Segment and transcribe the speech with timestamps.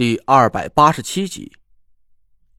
[0.00, 1.52] 第二百八十七集，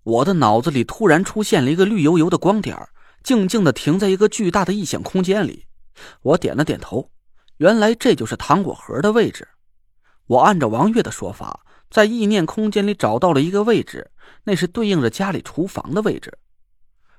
[0.04, 2.78] 我的脑子里突然出现了一个绿油油的光点，
[3.24, 5.66] 静静的停在一个巨大的异响空间里。
[6.22, 7.10] 我点了点头，
[7.58, 9.48] 原来这就是糖果盒的位置。
[10.28, 14.12] 我按照王月的说法，在意念空间里找到了一个位置，
[14.44, 16.38] 那是对应着家里厨房的位置。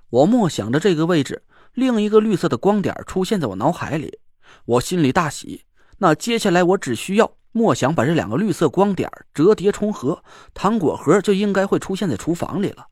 [0.08, 1.42] 我默想着这个位置，
[1.72, 4.20] 另一个绿色的光点出现在我脑海里，
[4.66, 5.64] 我心里大喜。
[5.98, 7.32] 那接下来我只需要。
[7.52, 10.24] 莫想把这两个绿色光点折叠重合，
[10.54, 12.88] 糖果盒就应该会出现在厨房里了。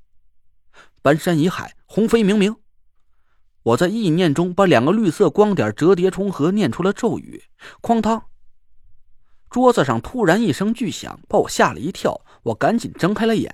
[1.03, 2.55] 搬山移海，鸿飞冥冥。
[3.63, 7.45] 我在意念中把两个绿色光点折叠重合，念出了咒语。
[7.83, 8.25] 哐当！
[9.49, 12.21] 桌子上突然一声巨响，把我吓了一跳。
[12.45, 13.51] 我赶紧睁开了眼，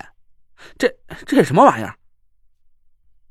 [0.76, 1.96] 这这是什么玩意儿？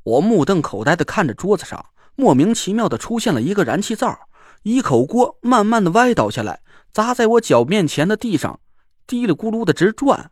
[0.03, 4.27] 我目瞪口呆的看着桌子上，莫名其妙的出现了一个燃气灶，
[4.63, 6.61] 一口锅慢慢的歪倒下来。
[6.95, 8.61] 砸在我脚面前的地上，
[9.05, 10.31] 嘀里咕噜的直转。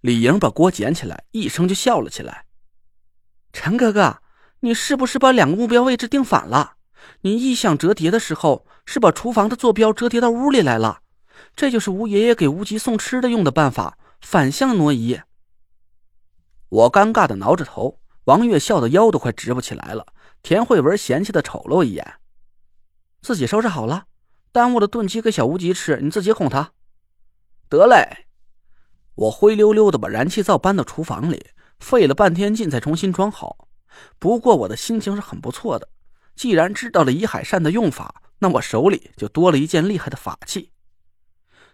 [0.00, 2.46] 李莹把锅捡起来，一声就笑了起来
[3.54, 4.20] ：“陈哥哥，
[4.58, 6.72] 你是不是把两个目标位置定反了？
[7.20, 11.02] 你异象折叠的时候，是把厨房的坐标折叠到屋里来了？
[11.54, 15.20] 这就是吴爷爷给吴极送吃的用的办法，反向挪移。”
[16.68, 20.04] 我尴尬的挠着头，王月笑的腰都快直不起来了。
[20.42, 22.14] 田慧文嫌弃的瞅了我一眼
[23.22, 24.06] ：“自己收拾好了。”
[24.52, 26.72] 耽误了炖鸡给小无极吃，你自己哄他。
[27.68, 28.26] 得嘞，
[29.14, 31.46] 我灰溜溜的把燃气灶搬到厨房里，
[31.78, 33.68] 费了半天劲才重新装好。
[34.18, 35.88] 不过我的心情是很不错的，
[36.34, 40.70] 既然知道了移海扇的用法，那我手里就多了一件厉害的法器。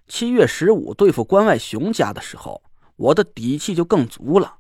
[0.07, 2.63] 七月十五对付关外熊家的时候，
[2.97, 4.59] 我的底气就更足了。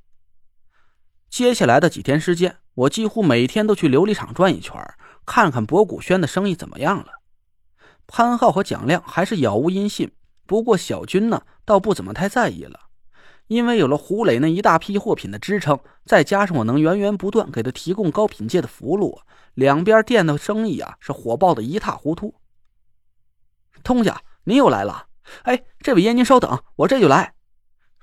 [1.31, 4.75] 接下来的几天时间，我几乎每天都去琉璃厂转一圈，
[5.25, 7.22] 看看博古轩的生意怎么样了。
[8.07, 10.13] 潘浩和蒋亮还是杳无音信，
[10.47, 12.79] 不过小军呢，倒不怎么太在意了，
[13.47, 19.21] 因为有了胡磊那一大批货品的支撑，再加上我能源源不断给他提供高品阶的符箓，
[19.55, 22.35] 两边店的生意啊是火爆的一塌糊涂。
[23.83, 25.07] 东家，您又来了！
[25.43, 27.35] 哎，这位爷您稍等，我这就来。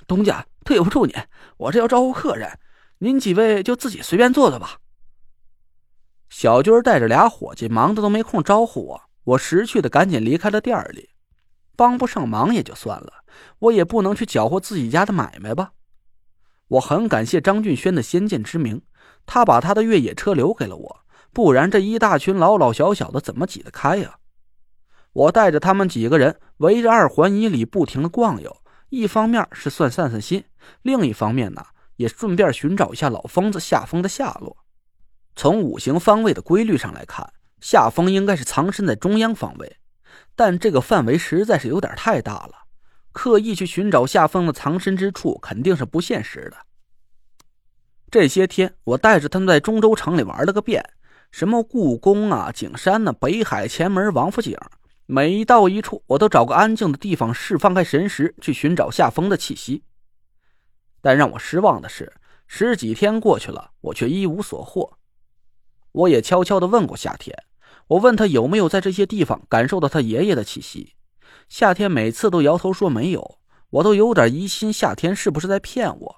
[0.07, 1.15] 东家，对不住您，
[1.57, 2.59] 我这要招呼客人，
[2.97, 4.79] 您几位就自己随便坐坐吧。
[6.29, 9.08] 小军带着俩伙计，忙的都没空招呼我。
[9.29, 11.09] 我识趣的赶紧离开了店里，
[11.75, 13.23] 帮不上忙也就算了，
[13.59, 15.73] 我也不能去搅和自己家的买卖吧。
[16.67, 18.81] 我很感谢张俊轩的先见之明，
[19.27, 20.99] 他把他的越野车留给了我，
[21.31, 24.17] 不然这一大群老老小小的怎么挤得开呀？
[25.13, 30.43] 我带着他们几个人围着二环以里不停的逛悠，一方面是算散散心，
[30.81, 31.63] 另一方面呢
[31.97, 34.57] 也顺便寻找一下老疯子夏风的下落。
[35.35, 37.31] 从五行方位的规律上来看。
[37.61, 39.77] 夏风应该是藏身在中央方位，
[40.35, 42.65] 但这个范围实在是有点太大了，
[43.11, 46.57] 刻意去寻找夏风的藏身之处肯定是不现实的。
[48.09, 50.83] 这些天，我带着他们在中州城里玩了个遍，
[51.31, 54.57] 什么故宫啊、景山呢、北海前门、王府井，
[55.05, 59.83] 每到一处，我都找个安静的地方，释放开神识，去寻找夏风的气息。
[61.01, 62.11] 但让我失望的是，
[62.47, 64.97] 十几天过去了，我却一无所获。
[65.91, 67.35] 我也悄悄地问过夏天。
[67.89, 70.93] 我问他有没有在这些地方感受到他爷爷的气息，
[71.47, 73.39] 夏天每次都摇头说没有，
[73.71, 76.15] 我都有点疑心夏天是不是在骗我。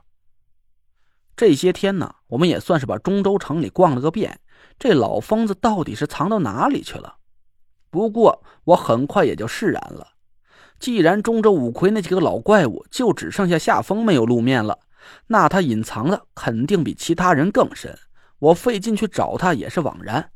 [1.33, 4.41] 这些天呢，我们也算是把中州城里逛了个遍，
[4.77, 7.15] 这老疯子到底是藏到哪里去了？
[7.89, 10.05] 不过我很快也就释然了，
[10.77, 14.77] 既然中州五魁那几个老怪物就只剩下夏风没有露面了，
[15.27, 17.97] 那他隐藏的肯定比其他人更深，
[18.39, 20.31] 我费劲去找他也是枉然。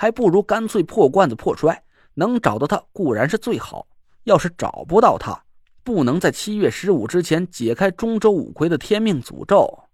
[0.00, 1.82] 还不如干脆破罐子破摔，
[2.14, 3.88] 能找到他固然是最好。
[4.22, 5.42] 要是找不到他，
[5.82, 9.86] 不能在七月十五之前解开中州五魁的天命诅咒，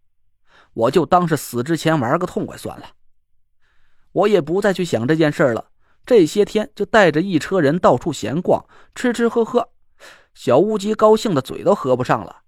[0.75, 2.85] 我就当是死之前玩个痛快算了。
[4.13, 5.71] 我也不再去想这件事了。
[6.05, 9.71] 这些天就带着一车人到处闲逛，吃吃喝喝。
[10.35, 12.43] 小乌鸡高兴的嘴都合不上了。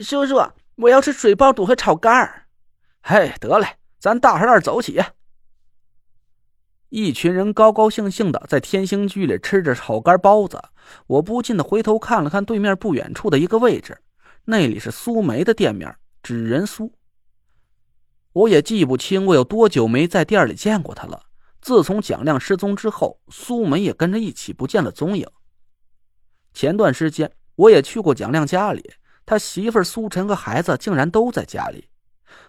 [0.00, 0.42] 叔叔，
[0.74, 2.48] 我要吃水爆肚和炒肝儿。
[3.02, 5.00] 嘿，得嘞，咱大栅栏走起。
[6.88, 10.62] 一群人高高兴兴的在天星居里吃着炒肝包子，
[11.08, 13.98] 我不禁的回头看了看对面不远处的一个位置，
[14.44, 16.92] 那里是苏梅的店面，纸人苏。
[18.32, 21.22] 我也记不清我有多久没在店里见过他了。
[21.60, 25.26] 自从蒋亮失踪之后，苏梅也跟着一起不见了踪影。
[26.54, 28.92] 前段时间我也去过蒋亮家里，
[29.24, 31.88] 他媳妇苏晨和孩子竟然都在家里。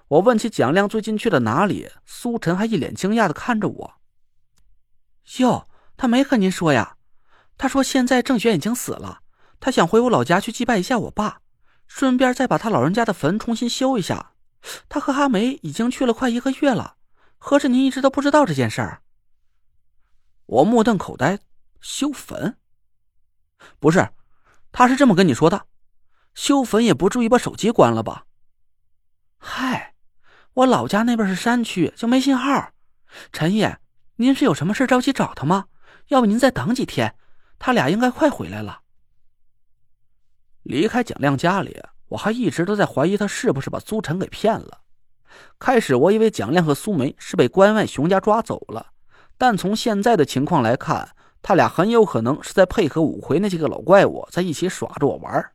[0.09, 3.93] 我问起蒋亮最近去了哪里，苏晨还一脸惊讶的看着我。
[5.39, 6.97] 哟，他没和您说呀？
[7.57, 9.21] 他说现在郑玄已经死了，
[9.59, 11.41] 他想回我老家去祭拜一下我爸。
[11.87, 14.33] 顺便再把他老人家的坟重新修一下。
[14.89, 16.97] 他和阿梅已经去了快一个月了，
[17.37, 19.01] 合着您一直都不知道这件事儿？
[20.45, 21.39] 我目瞪口呆，
[21.79, 22.57] 修坟？
[23.79, 24.09] 不是，
[24.71, 25.65] 他是这么跟你说的，
[26.35, 28.25] 修坟也不至于把手机关了吧？
[29.37, 29.95] 嗨，
[30.53, 32.71] 我老家那边是山区，就没信号。
[33.31, 33.79] 陈爷，
[34.17, 35.65] 您是有什么事着急找他吗？
[36.07, 37.15] 要不您再等几天，
[37.59, 38.81] 他俩应该快回来了。
[40.63, 44.81] 离开蒋亮家里，我还一直都在怀疑他是不是把苏晨给骗了。
[45.59, 48.87] 开始我以为蒋亮和苏梅是被关外熊家抓走了，
[49.37, 51.09] 但从现在的情况来看，
[51.43, 55.51] 他俩很有可能是在配合五魁那几个老怪物在一起耍着我玩。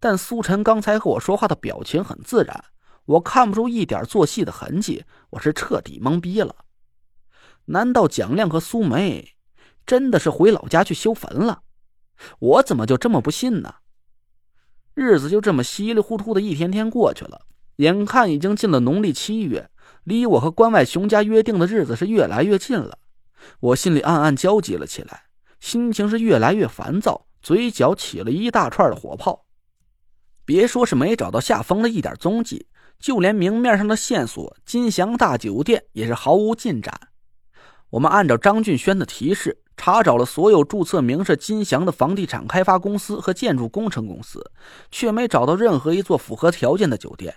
[0.00, 2.64] 但苏晨刚才和我说话的表情很自然。
[3.04, 6.54] 我看不出一点做戏的痕迹，我是彻底懵逼了。
[7.68, 9.34] 难道蒋亮和苏梅
[9.86, 11.62] 真的是回老家去修坟了？
[12.38, 13.76] 我怎么就这么不信呢？
[14.94, 17.42] 日子就这么稀里糊涂的一天天过去了，
[17.76, 19.70] 眼看已经进了农历七月，
[20.04, 22.98] 离我和关外熊家约定的日子是越来越近了。
[23.60, 25.24] 我心里暗暗焦急了起来，
[25.60, 29.44] 心情是越来越烦躁，嘴角起了一大串的火泡。
[30.44, 32.66] 别说是没找到夏风的一点踪迹。
[32.98, 36.98] 就连明面上的线索金祥大酒店也是毫无进展。
[37.90, 44.50] 我们按照张俊轩的提示，查找了所有注册名是金祥的房地产开发公司和建筑工程公司，
[44.90, 47.36] 却没找到任何一座符合条件的酒店。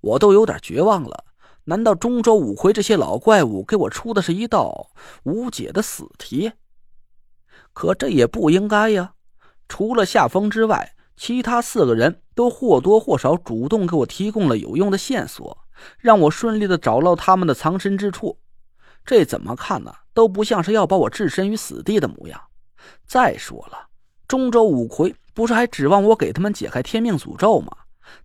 [0.00, 1.24] 我都有点绝望了。
[1.64, 4.90] 难道中州五魁这些老怪物给我出的是一道
[5.22, 6.52] 无解的死题？
[7.72, 9.14] 可这也不应该呀！
[9.68, 10.90] 除了夏风之外。
[11.16, 15.56] 其他四个人都或多或少主动给我提供了有用的线索，
[15.96, 18.36] 让我顺利的找到他们的藏身之处。
[19.04, 19.94] 这怎么看呢？
[20.12, 22.40] 都不像是要把我置身于死地的模样。
[23.06, 23.88] 再说了，
[24.26, 27.76] 中州五魁不是还指望我给他们解开天命诅咒吗？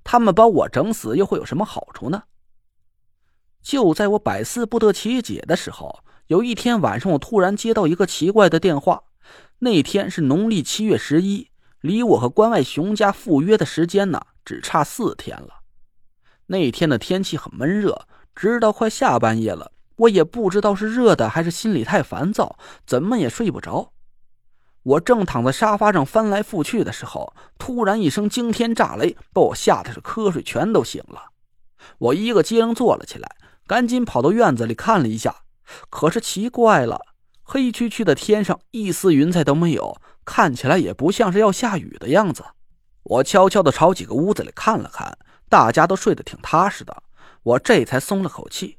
[0.04, 2.24] 他们把我整死又会有什么好处呢？
[3.62, 9.04] 就在我百思不得其解的时候，有一天晚上，我突然接到一个奇怪的电话。
[9.60, 11.50] 那天是农历七月十一。
[11.82, 15.62] 离我和关外熊家赴约的时间呢，只差四天了。
[16.48, 18.06] 那天的天气很闷热，
[18.36, 23.92] 直到快下半夜了，我也不知道是热的还是心里太烦躁，怎么也睡不着。
[24.84, 31.32] 我正躺在沙发上翻来覆去的时候，突然一声惊天炸雷，把我吓得是瞌睡全都醒了。
[31.98, 33.36] 我一个机灵坐了起来，
[33.68, 35.36] 赶紧跑到院子里看了一下，
[35.90, 37.02] 可是奇怪了，
[37.44, 40.00] 黑黢黢的天上一丝云彩都没有。
[40.24, 42.44] 看起来也不像是要下雨的样子。
[43.04, 45.18] 我悄悄的朝几个屋子里看了看，
[45.50, 47.04] 大家都睡得挺踏实的，
[47.44, 48.79] 我这才松了口气。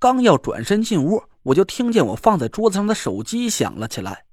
[0.00, 4.24] 刚要转身进屋，我就听见我放在桌子上的手机响了起来。